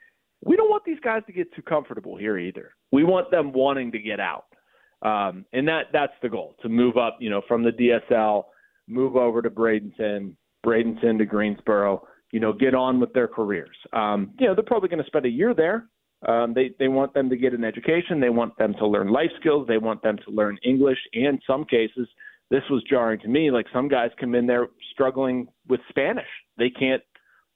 we 0.43 0.55
don't 0.55 0.69
want 0.69 0.83
these 0.85 0.99
guys 1.01 1.21
to 1.27 1.33
get 1.33 1.53
too 1.53 1.61
comfortable 1.61 2.15
here 2.15 2.37
either. 2.37 2.73
We 2.91 3.03
want 3.03 3.29
them 3.29 3.51
wanting 3.51 3.91
to 3.91 3.99
get 3.99 4.19
out. 4.19 4.45
Um, 5.01 5.45
and 5.53 5.67
that 5.67 5.87
that's 5.93 6.13
the 6.21 6.29
goal, 6.29 6.55
to 6.61 6.69
move 6.69 6.97
up, 6.97 7.17
you 7.19 7.29
know, 7.29 7.41
from 7.47 7.63
the 7.63 7.71
DSL, 7.71 8.43
move 8.87 9.15
over 9.15 9.41
to 9.41 9.49
Bradenton, 9.49 10.33
Bradenton 10.65 11.17
to 11.19 11.25
Greensboro, 11.25 12.05
you 12.31 12.39
know, 12.39 12.51
get 12.51 12.75
on 12.75 12.99
with 12.99 13.13
their 13.13 13.27
careers. 13.27 13.75
Um, 13.93 14.33
you 14.39 14.47
know, 14.47 14.55
they're 14.55 14.63
probably 14.63 14.89
going 14.89 15.01
to 15.01 15.07
spend 15.07 15.25
a 15.25 15.29
year 15.29 15.53
there. 15.53 15.87
Um, 16.27 16.53
they 16.53 16.71
they 16.79 16.89
want 16.89 17.13
them 17.13 17.29
to 17.29 17.37
get 17.37 17.53
an 17.53 17.63
education. 17.63 18.19
They 18.19 18.29
want 18.29 18.57
them 18.57 18.73
to 18.73 18.87
learn 18.87 19.07
life 19.07 19.31
skills. 19.39 19.67
They 19.67 19.77
want 19.77 20.03
them 20.03 20.17
to 20.25 20.31
learn 20.31 20.57
English. 20.65 20.99
And 21.13 21.41
some 21.47 21.63
cases, 21.63 22.09
this 22.49 22.63
was 22.69 22.83
jarring 22.89 23.19
to 23.21 23.27
me. 23.27 23.51
Like 23.51 23.67
some 23.73 23.87
guys 23.87 24.11
come 24.19 24.35
in 24.35 24.47
there 24.47 24.67
struggling 24.91 25.47
with 25.67 25.79
Spanish. 25.89 26.27
They 26.57 26.69
can't 26.69 27.03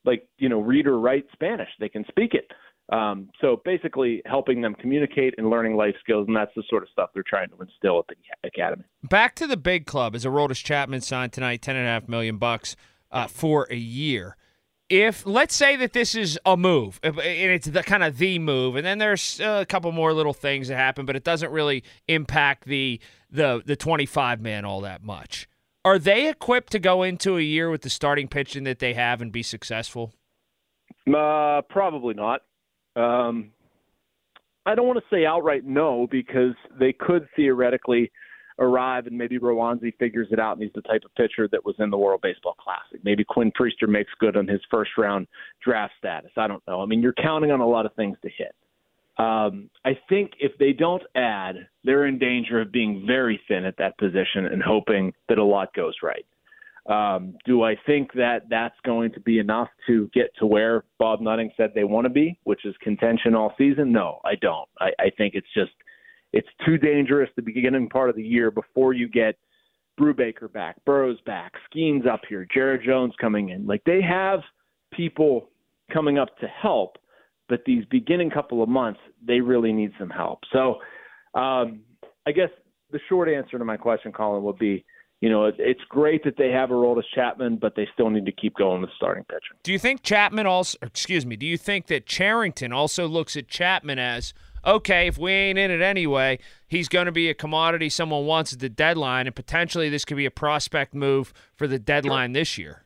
like 0.06 0.28
you 0.38 0.50
know 0.50 0.60
read 0.60 0.88
or 0.88 1.00
write 1.00 1.26
Spanish. 1.34 1.70
They 1.80 1.90
can 1.90 2.06
speak 2.08 2.34
it. 2.34 2.52
Um, 2.94 3.30
so 3.40 3.62
basically, 3.64 4.22
helping 4.26 4.62
them 4.62 4.76
communicate 4.76 5.36
and 5.38 5.50
learning 5.50 5.78
life 5.78 5.96
skills, 6.02 6.28
and 6.28 6.36
that's 6.36 6.52
the 6.56 6.64
sort 6.70 6.84
of 6.84 6.90
stuff 6.90 7.12
they're 7.14 7.24
trying 7.26 7.50
to 7.50 7.62
instill 7.62 8.00
at 8.00 8.06
the 8.08 8.48
academy. 8.48 8.84
Back 9.04 9.36
to 9.36 9.48
the 9.48 9.58
big 9.58 9.86
club, 9.86 10.16
as 10.16 10.26
Aroldis 10.26 10.64
Chapman 10.64 11.02
signed 11.02 11.32
tonight, 11.32 11.62
ten 11.62 11.76
and 11.76 11.86
a 11.86 11.90
half 11.90 12.10
million 12.10 12.38
bucks 12.38 12.76
uh, 13.12 13.28
for 13.28 13.68
a 13.72 13.78
year 13.78 14.36
if 14.94 15.26
let's 15.26 15.56
say 15.56 15.76
that 15.76 15.94
this 15.94 16.14
is 16.14 16.40
a 16.46 16.56
move 16.56 17.00
and 17.02 17.18
it's 17.18 17.66
the 17.66 17.82
kind 17.82 18.04
of 18.04 18.20
the 18.20 18.38
move 18.38 18.76
and 18.76 18.86
then 18.86 19.00
there's 19.00 19.40
a 19.40 19.66
couple 19.66 19.92
more 19.92 20.14
little 20.14 20.34
things 20.34 20.68
that 20.68 20.76
happen 20.76 21.04
but 21.04 21.16
it 21.16 21.24
doesn't 21.24 21.52
really 21.52 21.84
impact 22.08 22.66
the 22.66 23.02
the 23.32 23.64
the 23.66 23.76
25 23.76 24.40
man 24.40 24.66
all 24.66 24.82
that 24.82 25.04
much. 25.04 25.50
Are 25.84 25.98
they 25.98 26.30
equipped 26.30 26.72
to 26.74 26.80
go 26.80 27.02
into 27.02 27.38
a 27.38 27.42
year 27.42 27.72
with 27.72 27.82
the 27.82 27.90
starting 27.90 28.28
pitching 28.28 28.66
that 28.66 28.78
they 28.78 28.94
have 28.94 29.20
and 29.20 29.32
be 29.32 29.42
successful? 29.42 30.14
Uh, 31.08 31.62
probably 31.70 32.14
not. 32.14 32.42
Um, 32.96 33.52
i 34.66 34.76
don't 34.76 34.88
want 34.88 35.00
to 35.00 35.16
say 35.16 35.26
outright 35.26 35.66
no 35.66 36.08
because 36.10 36.54
they 36.80 36.94
could 36.94 37.28
theoretically 37.36 38.12
arrive 38.60 39.08
and 39.08 39.18
maybe 39.18 39.40
Roansy 39.40 39.96
figures 39.98 40.28
it 40.32 40.40
out 40.40 40.54
and 40.54 40.64
he's 40.64 40.74
the 40.74 40.82
type 40.82 41.04
of 41.06 41.14
pitcher 41.16 41.48
that 41.52 41.66
was 41.66 41.76
in 41.80 41.90
the 41.90 41.98
World 41.98 42.22
Baseball 42.22 42.56
Classic. 42.60 43.04
Maybe 43.04 43.24
Quinn 43.24 43.52
Priester 43.52 43.88
makes 43.88 44.12
good 44.20 44.38
on 44.38 44.48
his 44.48 44.62
first 44.70 44.92
round 44.98 45.28
draft 45.64 45.94
status. 45.98 46.32
I 46.38 46.48
don't 46.48 46.64
know. 46.68 46.82
I 46.82 46.86
mean, 46.86 47.02
you're 47.02 47.14
counting 47.14 47.52
on 47.52 47.60
a 47.60 47.68
lot 47.68 47.86
of 47.86 47.94
things 47.96 48.18
to 48.22 48.30
hit. 48.30 48.56
Um, 49.18 49.70
I 49.86 49.98
think 50.10 50.32
if 50.40 50.58
they 50.58 50.74
don't 50.74 51.04
add, 51.16 51.68
they're 51.84 52.08
in 52.08 52.18
danger 52.18 52.62
of 52.62 52.72
being 52.72 53.06
very 53.06 53.40
thin 53.48 53.66
at 53.66 53.78
that 53.78 53.98
position 53.98 54.46
and 54.46 54.62
hoping 54.62 55.14
that 55.30 55.38
a 55.38 55.44
lot 55.44 55.74
goes 55.74 55.96
right. 56.02 56.26
Um, 56.86 57.38
do 57.46 57.64
I 57.64 57.76
think 57.86 58.12
that 58.14 58.50
that's 58.50 58.76
going 58.84 59.14
to 59.14 59.20
be 59.20 59.40
enough 59.40 59.70
to 59.88 60.10
get 60.14 60.36
to 60.40 60.46
where 60.46 60.84
Bob 61.00 61.22
Nutting 61.22 61.52
said 61.56 61.72
they 61.74 61.86
want 61.86 62.06
to 62.06 62.10
be, 62.10 62.40
which 62.44 62.66
is 62.66 62.76
contention 62.82 63.36
all 63.36 63.54
season? 63.58 63.92
No, 63.92 64.20
I 64.26 64.36
don't. 64.36 64.68
I, 64.80 64.90
I 65.00 65.10
think 65.18 65.36
it's 65.36 65.48
just– 65.54 65.72
it's 66.34 66.50
too 66.66 66.78
dangerous 66.78 67.30
the 67.36 67.42
beginning 67.42 67.88
part 67.88 68.10
of 68.10 68.16
the 68.16 68.24
year 68.24 68.52
before 68.52 68.94
you 68.94 69.08
get 69.08 69.36
Brubaker 70.00 70.52
back, 70.52 70.84
Burrows 70.86 71.22
back, 71.26 71.54
Skenes 71.70 72.08
up 72.08 72.22
here, 72.28 72.48
Jared 72.52 72.82
Jones 72.84 73.14
coming 73.22 73.50
in. 73.50 73.68
Like 73.68 73.84
they 73.86 74.02
have 74.02 74.40
people 74.92 75.50
coming 75.92 76.18
up 76.18 76.38
to 76.40 76.48
help, 76.48 76.98
but 77.48 77.62
these 77.66 77.86
beginning 77.86 78.32
couple 78.32 78.64
of 78.64 78.70
months, 78.70 79.00
they 79.26 79.40
really 79.40 79.72
need 79.72 79.92
some 80.00 80.10
help. 80.10 80.40
So, 80.52 80.80
um, 81.40 81.82
I 82.26 82.32
guess 82.32 82.50
the 82.92 83.00
short 83.10 83.30
answer 83.30 83.60
to 83.60 83.66
my 83.66 83.78
question, 83.78 84.12
Colin, 84.12 84.44
would 84.44 84.58
be, 84.58 84.86
you 85.22 85.30
know, 85.30 85.46
it's 85.58 85.82
great 85.90 86.24
that 86.24 86.36
they 86.38 86.50
have 86.50 86.72
a 86.72 86.76
role 86.76 86.98
as 86.98 87.06
Chapman, 87.14 87.58
but 87.58 87.76
they 87.76 87.88
still 87.94 88.10
need 88.10 88.26
to 88.26 88.32
keep 88.32 88.56
going 88.56 88.82
with 88.82 88.90
starting 88.96 89.24
pitcher. 89.26 89.56
Do 89.62 89.72
you 89.72 89.80
think 89.80 90.04
Chapman 90.04 90.48
also, 90.48 90.78
excuse 90.82 91.26
me, 91.26 91.36
do 91.36 91.46
you 91.46 91.58
think 91.58 91.88
that 91.88 92.06
Cherington 92.06 92.74
also 92.74 93.08
looks 93.08 93.38
at 93.38 93.48
Chapman 93.48 94.00
as, 94.00 94.34
okay, 94.66 95.08
if 95.08 95.18
we 95.18 95.32
ain't 95.32 95.60
in 95.60 95.72
it 95.72 95.82
anyway, 95.82 96.40
he's 96.68 96.88
going 96.88 97.06
to 97.06 97.12
be 97.12 97.30
a 97.30 97.34
commodity 97.34 97.90
someone 97.90 98.26
wants 98.26 98.54
at 98.54 98.60
the 98.60 98.70
deadline, 98.70 99.28
and 99.28 99.36
potentially 99.36 99.90
this 99.90 100.06
could 100.06 100.18
be 100.18 100.26
a 100.26 100.32
prospect 100.32 100.94
move 100.94 101.34
for 101.56 101.68
the 101.68 101.80
deadline 101.80 102.34
this 102.34 102.58
year? 102.58 102.84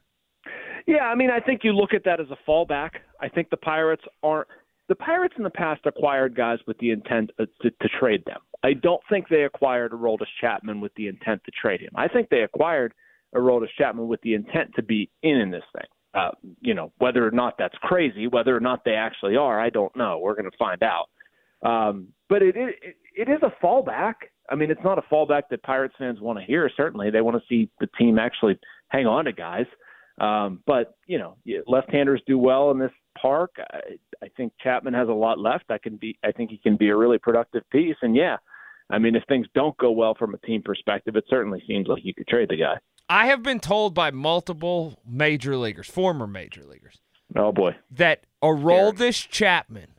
Yeah, 0.88 1.04
I 1.04 1.16
mean, 1.16 1.30
I 1.30 1.40
think 1.40 1.62
you 1.64 1.74
look 1.74 1.94
at 1.94 2.06
that 2.06 2.20
as 2.22 2.28
a 2.32 2.38
fallback. 2.50 2.92
I 3.20 3.28
think 3.28 3.50
the 3.50 3.58
Pirates 3.58 4.04
aren't. 4.24 4.48
The 4.88 4.96
Pirates 4.96 5.34
in 5.38 5.44
the 5.44 5.50
past 5.50 5.82
acquired 5.86 6.34
guys 6.34 6.60
with 6.66 6.78
the 6.78 6.92
intent 6.92 7.32
to, 7.38 7.70
to 7.70 7.90
trade 8.00 8.24
them. 8.26 8.40
I 8.64 8.72
don't 8.72 9.02
think 9.10 9.28
they 9.28 9.44
acquired 9.44 9.92
Aroldis 9.92 10.28
Chapman 10.40 10.80
with 10.80 10.94
the 10.96 11.08
intent 11.08 11.42
to 11.44 11.52
trade 11.52 11.82
him. 11.82 11.90
I 11.96 12.08
think 12.08 12.30
they 12.30 12.42
acquired 12.42 12.94
Aroldis 13.36 13.68
Chapman 13.78 14.08
with 14.08 14.22
the 14.22 14.34
intent 14.34 14.74
to 14.76 14.84
be 14.84 15.10
in 15.24 15.36
in 15.36 15.52
this 15.52 15.64
thing. 15.74 15.88
Uh, 16.14 16.32
you 16.62 16.74
know, 16.74 16.94
whether 17.00 17.28
or 17.28 17.32
not 17.32 17.56
that's 17.60 17.76
crazy, 17.82 18.28
whether 18.28 18.56
or 18.56 18.62
not 18.62 18.86
they 18.86 18.94
actually 18.94 19.36
are, 19.36 19.60
I 19.60 19.70
don't 19.70 19.96
know. 19.96 20.20
We're 20.20 20.36
going 20.36 20.50
to 20.50 20.58
find 20.58 20.82
out. 20.82 21.10
Um, 21.64 22.10
but 22.30 22.42
it, 22.42 22.56
it 22.56 22.96
it 23.16 23.30
is 23.30 23.40
a 23.42 23.52
fallback. 23.64 24.14
I 24.50 24.56
mean, 24.56 24.72
it's 24.72 24.84
not 24.84 24.98
a 24.98 25.04
fallback 25.14 25.44
that 25.50 25.64
Pirates 25.64 25.96
fans 25.98 26.22
want 26.22 26.40
to 26.40 26.46
hear. 26.46 26.70
Certainly, 26.76 27.12
they 27.12 27.22
want 27.22 27.38
to 27.38 27.44
see 27.50 27.70
the 27.80 27.88
team 27.98 28.20
actually 28.20 28.60
hang 28.90 29.06
on 29.06 29.26
to 29.26 29.34
guys. 29.34 29.66
Um, 30.20 30.62
but 30.66 30.96
you 31.06 31.20
know, 31.20 31.38
left-handers 31.68 32.22
do 32.26 32.38
well 32.38 32.72
in 32.72 32.80
this 32.80 32.92
park. 33.22 33.52
I, 33.60 33.80
I 34.24 34.28
think 34.36 34.54
Chapman 34.62 34.94
has 34.94 35.10
a 35.10 35.14
lot 35.14 35.40
left. 35.40 35.66
I 35.70 35.78
can 35.78 35.98
be. 35.98 36.18
I 36.24 36.32
think 36.32 36.50
he 36.50 36.58
can 36.58 36.78
be 36.78 36.90
a 36.90 36.96
really 36.96 37.18
productive 37.18 37.64
piece. 37.72 37.96
And 38.02 38.16
yeah, 38.16 38.38
I 38.90 39.00
mean, 39.00 39.16
if 39.16 39.24
things 39.28 39.48
don't 39.54 39.78
go 39.78 39.92
well 39.92 40.16
from 40.16 40.34
a 40.34 40.40
team 40.40 40.62
perspective, 40.64 41.16
it 41.16 41.26
certainly 41.30 41.62
seems 41.68 41.88
like 41.88 42.04
you 42.04 42.14
could 42.14 42.28
trade 42.28 42.50
the 42.50 42.58
guy. 42.58 42.78
I 43.10 43.28
have 43.28 43.42
been 43.44 43.60
told 43.60 43.94
by 43.94 44.12
multiple 44.12 45.00
major 45.08 45.56
leaguers, 45.56 45.88
former 45.88 46.28
major 46.28 46.64
leaguers, 46.66 47.00
oh 47.36 47.52
boy, 47.52 47.76
that 47.92 48.26
Aroldis 48.44 49.28
Chapman 49.30 49.97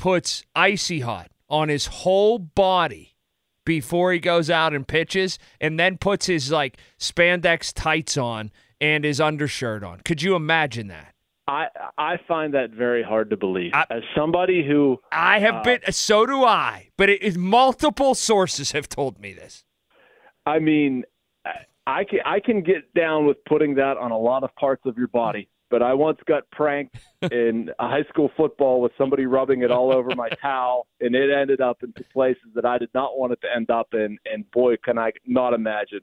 puts 0.00 0.42
icy 0.56 1.00
hot 1.00 1.30
on 1.50 1.68
his 1.68 1.84
whole 1.86 2.38
body 2.38 3.16
before 3.66 4.14
he 4.14 4.18
goes 4.18 4.48
out 4.48 4.72
and 4.72 4.88
pitches, 4.88 5.38
and 5.60 5.78
then 5.78 5.98
puts 5.98 6.24
his 6.24 6.50
like 6.50 6.78
spandex 6.98 7.70
tights 7.70 8.16
on 8.16 8.50
and 8.80 9.04
his 9.04 9.20
undershirt 9.20 9.84
on. 9.84 10.00
Could 10.00 10.22
you 10.22 10.34
imagine 10.34 10.86
that? 10.86 11.14
I 11.46 11.66
I 11.98 12.16
find 12.26 12.54
that 12.54 12.70
very 12.70 13.02
hard 13.02 13.28
to 13.28 13.36
believe. 13.36 13.72
I, 13.74 13.84
As 13.90 14.02
somebody 14.16 14.66
who 14.66 14.98
I 15.12 15.38
have 15.40 15.56
uh, 15.56 15.62
been, 15.64 15.80
so 15.90 16.24
do 16.24 16.44
I. 16.44 16.88
But 16.96 17.10
it, 17.10 17.22
it, 17.22 17.36
multiple 17.36 18.14
sources 18.14 18.72
have 18.72 18.88
told 18.88 19.20
me 19.20 19.34
this. 19.34 19.64
I 20.46 20.60
mean, 20.60 21.04
I 21.86 22.04
can 22.04 22.20
I 22.24 22.40
can 22.40 22.62
get 22.62 22.94
down 22.94 23.26
with 23.26 23.36
putting 23.44 23.74
that 23.74 23.98
on 23.98 24.12
a 24.12 24.18
lot 24.18 24.44
of 24.44 24.54
parts 24.56 24.86
of 24.86 24.96
your 24.96 25.08
body. 25.08 25.49
But 25.70 25.82
I 25.82 25.94
once 25.94 26.18
got 26.26 26.50
pranked 26.50 26.96
in 27.30 27.70
high 27.78 28.04
school 28.08 28.30
football 28.36 28.80
with 28.80 28.92
somebody 28.98 29.26
rubbing 29.26 29.62
it 29.62 29.70
all 29.70 29.92
over 29.92 30.14
my 30.14 30.28
towel, 30.42 30.86
and 31.00 31.14
it 31.14 31.30
ended 31.30 31.60
up 31.60 31.82
in 31.82 31.92
places 32.12 32.42
that 32.54 32.64
I 32.64 32.78
did 32.78 32.90
not 32.94 33.18
want 33.18 33.32
it 33.32 33.40
to 33.42 33.48
end 33.54 33.70
up 33.70 33.94
in. 33.94 34.18
And 34.30 34.50
boy, 34.50 34.76
can 34.84 34.98
I 34.98 35.12
not 35.26 35.54
imagine 35.54 36.00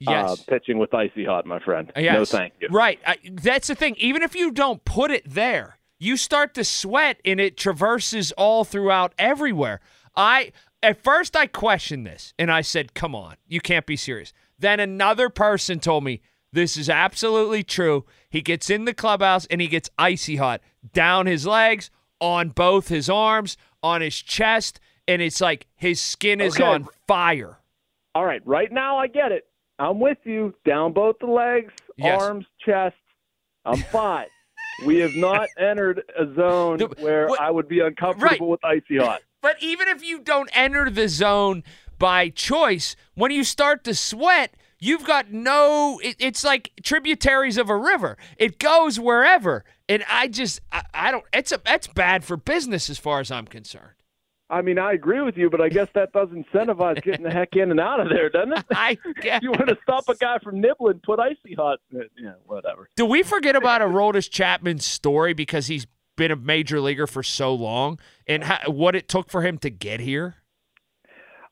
yes. 0.00 0.30
Uh, 0.30 0.36
pitching 0.48 0.78
with 0.78 0.92
icy 0.94 1.24
hot, 1.24 1.46
my 1.46 1.60
friend. 1.60 1.92
Yes. 1.96 2.14
No, 2.14 2.24
thank 2.24 2.54
you. 2.60 2.68
Right. 2.70 2.98
I, 3.06 3.18
that's 3.32 3.68
the 3.68 3.74
thing. 3.74 3.96
Even 3.98 4.22
if 4.22 4.34
you 4.34 4.50
don't 4.50 4.84
put 4.84 5.10
it 5.10 5.28
there, 5.28 5.78
you 5.98 6.16
start 6.16 6.54
to 6.54 6.64
sweat, 6.64 7.20
and 7.24 7.38
it 7.38 7.56
traverses 7.56 8.32
all 8.32 8.64
throughout 8.64 9.12
everywhere. 9.18 9.80
I 10.16 10.52
at 10.82 11.02
first 11.02 11.36
I 11.36 11.46
questioned 11.46 12.06
this, 12.06 12.32
and 12.38 12.50
I 12.50 12.62
said, 12.62 12.94
"Come 12.94 13.14
on, 13.14 13.36
you 13.46 13.60
can't 13.60 13.86
be 13.86 13.96
serious." 13.96 14.32
Then 14.58 14.80
another 14.80 15.28
person 15.28 15.78
told 15.78 16.04
me 16.04 16.22
this 16.52 16.76
is 16.76 16.88
absolutely 16.88 17.62
true. 17.62 18.04
He 18.28 18.40
gets 18.40 18.70
in 18.70 18.84
the 18.84 18.94
clubhouse 18.94 19.46
and 19.46 19.60
he 19.60 19.68
gets 19.68 19.90
icy 19.98 20.36
hot 20.36 20.60
down 20.92 21.26
his 21.26 21.46
legs, 21.46 21.90
on 22.20 22.50
both 22.50 22.88
his 22.88 23.08
arms, 23.08 23.56
on 23.82 24.00
his 24.00 24.16
chest, 24.16 24.78
and 25.08 25.22
it's 25.22 25.40
like 25.40 25.66
his 25.76 26.00
skin 26.00 26.40
is 26.40 26.56
okay. 26.56 26.64
on 26.64 26.86
fire. 27.06 27.58
All 28.14 28.24
right, 28.24 28.44
right 28.46 28.70
now 28.70 28.98
I 28.98 29.06
get 29.06 29.32
it. 29.32 29.46
I'm 29.78 29.98
with 29.98 30.18
you. 30.24 30.54
Down 30.64 30.92
both 30.92 31.16
the 31.20 31.26
legs, 31.26 31.72
yes. 31.96 32.20
arms, 32.20 32.46
chest. 32.64 32.96
I'm 33.64 33.78
fine. 33.84 34.26
we 34.84 34.98
have 34.98 35.14
not 35.14 35.48
entered 35.58 36.02
a 36.18 36.26
zone 36.34 36.78
the, 36.78 36.86
where 36.98 37.28
what, 37.28 37.40
I 37.40 37.50
would 37.50 37.68
be 37.68 37.80
uncomfortable 37.80 38.28
right. 38.28 38.40
with 38.40 38.64
icy 38.64 38.98
hot. 38.98 39.22
But 39.42 39.56
even 39.62 39.88
if 39.88 40.04
you 40.04 40.20
don't 40.20 40.50
enter 40.52 40.90
the 40.90 41.08
zone 41.08 41.64
by 41.98 42.28
choice, 42.28 42.94
when 43.14 43.30
you 43.30 43.42
start 43.42 43.84
to 43.84 43.94
sweat, 43.94 44.54
you've 44.80 45.04
got 45.04 45.30
no. 45.30 46.00
It, 46.02 46.16
it's 46.18 46.44
like 46.44 46.72
tributaries 46.82 47.56
of 47.56 47.70
a 47.70 47.76
river. 47.76 48.16
It 48.36 48.58
goes 48.58 48.98
wherever, 48.98 49.64
and 49.88 50.04
I 50.08 50.28
just 50.28 50.60
I, 50.72 50.82
I 50.92 51.10
don't. 51.10 51.24
It's 51.32 51.52
a 51.52 51.60
that's 51.64 51.86
bad 51.86 52.24
for 52.24 52.36
business 52.36 52.90
as 52.90 52.98
far 52.98 53.20
as 53.20 53.30
I'm 53.30 53.46
concerned. 53.46 53.94
I 54.50 54.62
mean, 54.62 54.78
I 54.78 54.92
agree 54.92 55.20
with 55.20 55.36
you, 55.36 55.48
but 55.48 55.60
I 55.60 55.68
guess 55.68 55.86
that 55.94 56.12
does 56.12 56.28
incentivize 56.30 57.00
getting 57.04 57.22
the 57.22 57.30
heck 57.30 57.54
in 57.54 57.70
and 57.70 57.78
out 57.78 58.00
of 58.00 58.08
there, 58.08 58.28
doesn't 58.28 58.52
it? 58.52 58.64
I 58.72 58.98
guess. 59.22 59.42
you 59.42 59.52
want 59.52 59.68
to 59.68 59.78
stop 59.84 60.08
a 60.08 60.16
guy 60.16 60.38
from 60.42 60.60
nibbling, 60.60 61.00
put 61.04 61.20
icy 61.20 61.54
hot. 61.54 61.78
Yeah, 61.92 62.32
whatever. 62.46 62.88
Do 62.96 63.06
we 63.06 63.22
forget 63.22 63.54
about 63.54 63.80
Aroldis 63.80 64.28
Chapman's 64.28 64.84
story 64.84 65.34
because 65.34 65.68
he's 65.68 65.86
been 66.16 66.32
a 66.32 66.36
major 66.36 66.80
leaguer 66.80 67.06
for 67.06 67.22
so 67.22 67.54
long 67.54 68.00
and 68.26 68.42
how, 68.42 68.70
what 68.70 68.96
it 68.96 69.08
took 69.08 69.30
for 69.30 69.42
him 69.42 69.56
to 69.58 69.70
get 69.70 70.00
here? 70.00 70.34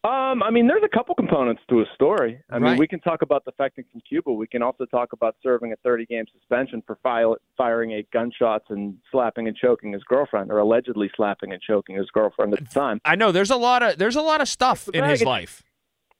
Um, 0.04 0.44
I 0.44 0.50
mean, 0.50 0.68
there's 0.68 0.84
a 0.84 0.96
couple 0.96 1.12
components 1.16 1.60
to 1.70 1.80
a 1.80 1.84
story. 1.92 2.40
I 2.50 2.54
right. 2.54 2.62
mean, 2.62 2.78
we 2.78 2.86
can 2.86 3.00
talk 3.00 3.22
about 3.22 3.44
defecting 3.44 3.84
from 3.90 4.00
Cuba. 4.08 4.32
We 4.32 4.46
can 4.46 4.62
also 4.62 4.84
talk 4.84 5.12
about 5.12 5.34
serving 5.42 5.72
a 5.72 5.76
30 5.76 6.06
game 6.06 6.24
suspension 6.32 6.84
for 6.86 6.98
file, 7.02 7.36
firing 7.56 7.90
eight 7.90 8.08
gunshots 8.12 8.66
and 8.68 8.96
slapping 9.10 9.48
and 9.48 9.56
choking 9.56 9.92
his 9.92 10.04
girlfriend, 10.04 10.52
or 10.52 10.58
allegedly 10.58 11.10
slapping 11.16 11.52
and 11.52 11.60
choking 11.60 11.96
his 11.96 12.08
girlfriend 12.10 12.52
at 12.52 12.60
the 12.60 12.72
time. 12.72 13.00
I 13.04 13.16
know 13.16 13.32
there's 13.32 13.50
a 13.50 13.56
lot 13.56 13.82
of 13.82 13.98
there's 13.98 14.14
a 14.14 14.22
lot 14.22 14.40
of 14.40 14.48
stuff 14.48 14.88
in 14.94 15.02
his 15.02 15.22
life. 15.22 15.64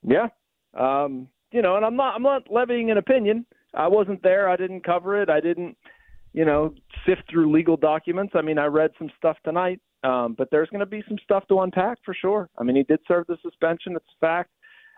Yeah, 0.03 0.29
um, 0.77 1.29
you 1.53 1.63
know, 1.63 1.77
and 1.77 1.85
I'm 1.85 1.95
not 1.95 2.17
I'm 2.17 2.23
not 2.23 2.51
levying 2.51 2.91
an 2.91 2.99
opinion. 2.99 3.47
I 3.75 3.87
wasn't 3.87 4.25
there. 4.25 4.49
I 4.49 4.57
didn't 4.57 4.83
cover 4.83 5.23
it. 5.23 5.31
I 5.31 5.41
didn't, 5.41 5.77
you 6.33 6.45
know, 6.45 6.75
sift 7.07 7.23
through 7.31 7.53
legal 7.53 7.77
documents. 7.77 8.33
I 8.35 8.43
mean, 8.43 8.59
I 8.59 8.67
read 8.67 8.91
some 8.99 9.11
stuff 9.17 9.37
tonight. 9.45 9.81
Um, 10.09 10.35
but 10.37 10.49
there's 10.51 10.69
going 10.71 10.81
to 10.81 10.87
be 10.87 11.03
some 11.09 11.19
stuff 11.23 11.47
to 11.49 11.61
unpack 11.61 11.99
for 12.05 12.15
sure. 12.15 12.49
I 12.59 12.63
mean, 12.65 12.77
he 12.77 12.83
did 12.83 13.01
serve 13.07 13.27
the 13.27 13.37
suspension. 13.43 13.97
It's 13.97 14.07
a 14.17 14.27
fact. 14.27 14.51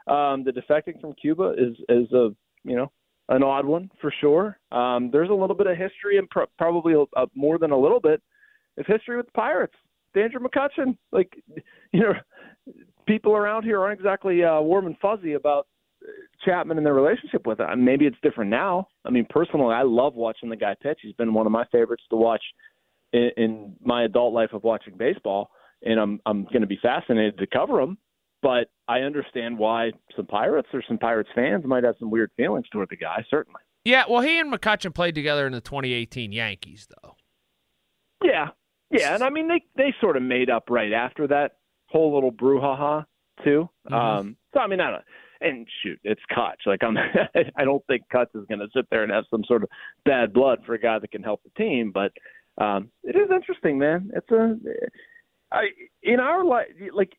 Um, 0.07 0.45
the 0.45 0.53
defecting 0.53 1.01
from 1.01 1.15
Cuba 1.15 1.55
is 1.59 1.77
is 1.89 2.11
a 2.13 2.31
you 2.65 2.77
know 2.77 2.91
an 3.29 3.43
odd 3.43 3.65
one 3.65 3.91
for 4.01 4.13
sure. 4.21 4.59
Um, 4.73 5.11
there's 5.11 5.31
a 5.31 5.35
little 5.35 5.57
bit 5.57 5.67
of 5.67 5.77
history 5.77 6.19
and 6.19 6.29
pro- 6.31 6.47
probably 6.59 6.95
a, 6.95 7.21
a, 7.21 7.27
more 7.35 7.59
than 7.59 7.71
a 7.71 7.79
little 7.79 8.01
bit 8.01 8.23
of 8.79 8.87
history 8.87 9.17
with 9.17 9.27
the 9.27 9.33
Pirates. 9.33 9.75
Andrew 10.15 10.41
McCutchen, 10.41 10.97
like 11.13 11.33
you 11.93 12.01
know, 12.01 12.15
people 13.07 13.37
around 13.37 13.65
here 13.65 13.81
aren't 13.81 13.99
exactly 13.99 14.45
uh, 14.45 14.61
warm 14.61 14.87
and 14.87 14.97
fuzzy 14.99 15.35
about 15.35 15.67
Chapman 16.45 16.79
and 16.79 16.87
their 16.87 16.95
relationship 16.95 17.47
with 17.47 17.61
him. 17.61 17.85
Maybe 17.85 18.07
it's 18.07 18.17
different 18.23 18.51
now. 18.51 18.89
I 19.05 19.11
mean, 19.11 19.27
personally, 19.29 19.75
I 19.75 19.83
love 19.83 20.15
watching 20.15 20.49
the 20.49 20.57
guy 20.57 20.75
pitch. 20.83 20.99
He's 21.03 21.15
been 21.15 21.35
one 21.35 21.47
of 21.47 21.53
my 21.53 21.65
favorites 21.71 22.05
to 22.11 22.17
watch 22.17 22.43
in, 23.13 23.31
in 23.37 23.77
my 23.83 24.05
adult 24.05 24.33
life 24.33 24.53
of 24.53 24.65
watching 24.65 24.97
baseball, 24.97 25.51
and 25.83 25.99
I'm 25.99 26.21
I'm 26.27 26.45
going 26.45 26.63
to 26.63 26.67
be 26.67 26.79
fascinated 26.83 27.39
to 27.39 27.47
cover 27.47 27.81
them. 27.81 27.99
But 28.43 28.71
I 28.89 29.01
understand 29.01 29.59
why 29.59 29.93
some 30.17 30.27
Pirates 30.27 30.69
or 30.73 30.83
some 30.89 30.97
Pirates 30.97 31.29
fans 31.35 31.65
might 31.67 31.85
have 31.85 31.97
some 31.99 32.11
weird 32.11 32.31
feelings 32.37 32.67
toward 32.73 32.89
the 32.89 32.97
guy. 32.97 33.25
Certainly. 33.31 33.61
Yeah, 33.85 34.05
well, 34.09 34.21
he 34.21 34.39
and 34.39 34.53
McCutchen 34.53 34.95
played 34.95 35.15
together 35.15 35.47
in 35.47 35.53
the 35.53 35.61
2018 35.61 36.33
Yankees, 36.33 36.87
though. 37.03 37.17
Yeah, 38.23 38.49
yeah, 38.91 39.15
and 39.15 39.23
I 39.23 39.31
mean 39.31 39.49
they 39.49 39.63
they 39.77 39.95
sort 40.01 40.17
of 40.17 40.23
made 40.23 40.51
up 40.51 40.65
right 40.69 40.93
after 40.93 41.27
that 41.29 41.53
whole 41.89 42.13
little 42.13 42.33
brouhaha 42.33 43.05
too. 43.45 43.69
Mm-hmm. 43.89 43.95
Um, 43.95 44.37
so 44.53 44.61
I 44.61 44.67
mean 44.67 44.81
I 44.81 44.91
don't. 44.91 45.05
And 45.43 45.67
shoot, 45.83 45.99
it's 46.05 46.21
Kutch. 46.31 46.67
Like 46.67 46.83
I'm, 46.85 46.99
I 47.57 47.65
don't 47.65 47.83
think 47.87 48.03
Kutch 48.13 48.29
is 48.35 48.45
going 48.47 48.59
to 48.59 48.69
sit 48.77 48.85
there 48.91 49.05
and 49.05 49.11
have 49.11 49.25
some 49.31 49.43
sort 49.45 49.63
of 49.63 49.71
bad 50.05 50.35
blood 50.35 50.59
for 50.67 50.75
a 50.75 50.79
guy 50.79 50.99
that 50.99 51.11
can 51.11 51.23
help 51.23 51.41
the 51.43 51.63
team. 51.63 51.93
But 51.95 52.13
um, 52.61 52.91
it 53.03 53.17
is 53.17 53.31
interesting, 53.35 53.79
man. 53.79 54.11
It's 54.15 54.31
a 54.31 54.57
I, 55.51 55.65
in 56.03 56.21
our 56.21 56.45
life, 56.45 56.67
like 56.95 57.13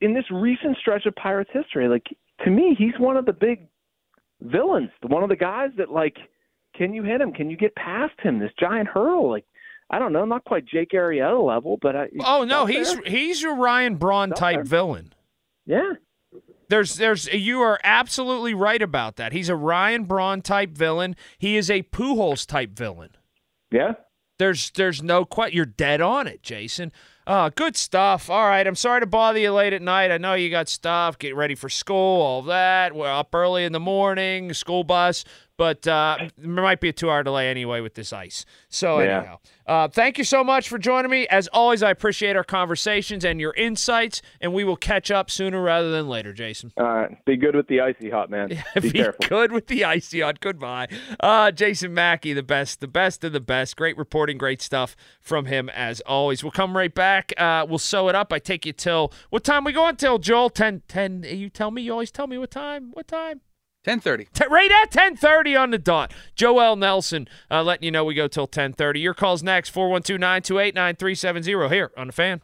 in 0.00 0.14
this 0.14 0.24
recent 0.30 0.76
stretch 0.80 1.06
of 1.06 1.14
Pirates 1.14 1.50
history, 1.52 1.88
like 1.88 2.06
to 2.44 2.50
me, 2.50 2.74
he's 2.76 2.98
one 2.98 3.16
of 3.16 3.26
the 3.26 3.32
big 3.32 3.68
villains. 4.40 4.90
One 5.02 5.22
of 5.22 5.28
the 5.28 5.36
guys 5.36 5.70
that 5.78 5.90
like, 5.90 6.16
can 6.74 6.94
you 6.94 7.02
hit 7.02 7.20
him? 7.20 7.32
Can 7.32 7.50
you 7.50 7.56
get 7.56 7.74
past 7.76 8.14
him? 8.22 8.38
This 8.38 8.52
giant 8.58 8.88
hurdle, 8.88 9.30
like. 9.30 9.44
I 9.88 10.00
don't 10.00 10.12
know, 10.12 10.24
not 10.24 10.44
quite 10.44 10.66
Jake 10.66 10.90
Arrieta 10.90 11.40
level, 11.46 11.78
but 11.80 11.94
I, 11.94 12.08
oh 12.24 12.42
no, 12.42 12.66
he's 12.66 12.92
there. 12.92 13.04
he's 13.06 13.40
your 13.40 13.54
Ryan 13.54 13.94
Braun 13.94 14.30
type 14.30 14.66
villain. 14.66 15.14
Yeah, 15.64 15.92
there's 16.68 16.96
there's 16.96 17.32
you 17.32 17.60
are 17.60 17.78
absolutely 17.84 18.52
right 18.52 18.82
about 18.82 19.14
that. 19.14 19.32
He's 19.32 19.48
a 19.48 19.54
Ryan 19.54 20.02
Braun 20.02 20.42
type 20.42 20.70
villain. 20.70 21.14
He 21.38 21.56
is 21.56 21.70
a 21.70 21.82
Pujols 21.82 22.46
type 22.46 22.70
villain. 22.70 23.10
Yeah. 23.70 23.92
There's 24.38 24.70
there's 24.70 25.02
no 25.02 25.24
question. 25.24 25.56
You're 25.56 25.66
dead 25.66 26.00
on 26.00 26.26
it, 26.26 26.42
Jason. 26.42 26.92
Uh, 27.26 27.50
good 27.54 27.76
stuff. 27.76 28.30
All 28.30 28.46
right. 28.46 28.66
I'm 28.66 28.76
sorry 28.76 29.00
to 29.00 29.06
bother 29.06 29.40
you 29.40 29.52
late 29.52 29.72
at 29.72 29.82
night. 29.82 30.12
I 30.12 30.18
know 30.18 30.34
you 30.34 30.48
got 30.48 30.68
stuff. 30.68 31.18
Get 31.18 31.34
ready 31.34 31.56
for 31.56 31.68
school, 31.68 32.22
all 32.22 32.42
that. 32.42 32.94
We're 32.94 33.10
up 33.12 33.34
early 33.34 33.64
in 33.64 33.72
the 33.72 33.80
morning, 33.80 34.52
school 34.54 34.84
bus 34.84 35.24
but 35.56 35.86
uh, 35.86 36.28
there 36.36 36.50
might 36.62 36.80
be 36.80 36.88
a 36.88 36.92
two 36.92 37.10
hour 37.10 37.22
delay 37.22 37.48
anyway 37.48 37.80
with 37.80 37.94
this 37.94 38.12
ice. 38.12 38.44
So, 38.68 39.00
yeah. 39.00 39.18
anyhow, 39.18 39.38
uh, 39.66 39.88
thank 39.88 40.18
you 40.18 40.24
so 40.24 40.44
much 40.44 40.68
for 40.68 40.78
joining 40.78 41.10
me. 41.10 41.26
As 41.28 41.48
always, 41.48 41.82
I 41.82 41.90
appreciate 41.90 42.36
our 42.36 42.44
conversations 42.44 43.24
and 43.24 43.40
your 43.40 43.54
insights, 43.54 44.22
and 44.40 44.52
we 44.52 44.64
will 44.64 44.76
catch 44.76 45.10
up 45.10 45.30
sooner 45.30 45.60
rather 45.60 45.90
than 45.90 46.08
later, 46.08 46.32
Jason. 46.32 46.72
All 46.76 46.84
right. 46.84 47.24
Be 47.24 47.36
good 47.36 47.56
with 47.56 47.68
the 47.68 47.80
icy 47.80 48.10
hot, 48.10 48.30
man. 48.30 48.48
be, 48.74 48.80
be 48.80 48.90
careful. 48.92 49.26
good 49.28 49.52
with 49.52 49.66
the 49.66 49.84
icy 49.84 50.20
hot. 50.20 50.40
Goodbye. 50.40 50.88
Uh, 51.20 51.50
Jason 51.50 51.94
Mackey, 51.94 52.32
the 52.32 52.42
best, 52.42 52.80
the 52.80 52.88
best 52.88 53.24
of 53.24 53.32
the 53.32 53.40
best. 53.40 53.76
Great 53.76 53.96
reporting, 53.96 54.38
great 54.38 54.60
stuff 54.60 54.96
from 55.20 55.46
him 55.46 55.68
as 55.70 56.00
always. 56.02 56.44
We'll 56.44 56.52
come 56.52 56.76
right 56.76 56.94
back. 56.94 57.32
Uh, 57.36 57.66
we'll 57.68 57.78
sew 57.78 58.08
it 58.08 58.14
up. 58.14 58.32
I 58.32 58.38
take 58.38 58.66
you 58.66 58.72
till 58.72 59.12
what 59.30 59.44
time 59.44 59.64
we 59.64 59.72
go 59.72 59.86
until, 59.86 60.18
Joel? 60.18 60.50
10, 60.50 60.82
10. 60.88 61.24
You 61.26 61.48
tell 61.48 61.70
me. 61.70 61.82
You 61.82 61.92
always 61.92 62.10
tell 62.10 62.26
me 62.26 62.38
what 62.38 62.50
time. 62.50 62.90
What 62.92 63.08
time? 63.08 63.40
10:30. 63.86 64.26
T- 64.32 64.44
right 64.50 64.70
at 64.82 64.90
10:30 64.90 65.60
on 65.60 65.70
the 65.70 65.78
dot. 65.78 66.12
Joel 66.34 66.74
Nelson 66.76 67.28
uh, 67.50 67.62
letting 67.62 67.84
you 67.84 67.90
know 67.90 68.04
we 68.04 68.14
go 68.14 68.26
till 68.28 68.48
10:30. 68.48 69.00
Your 69.00 69.14
call's 69.14 69.42
next 69.42 69.72
412-928-9370 69.74 71.70
here 71.70 71.92
on 71.96 72.08
the 72.08 72.12
fan. 72.12 72.42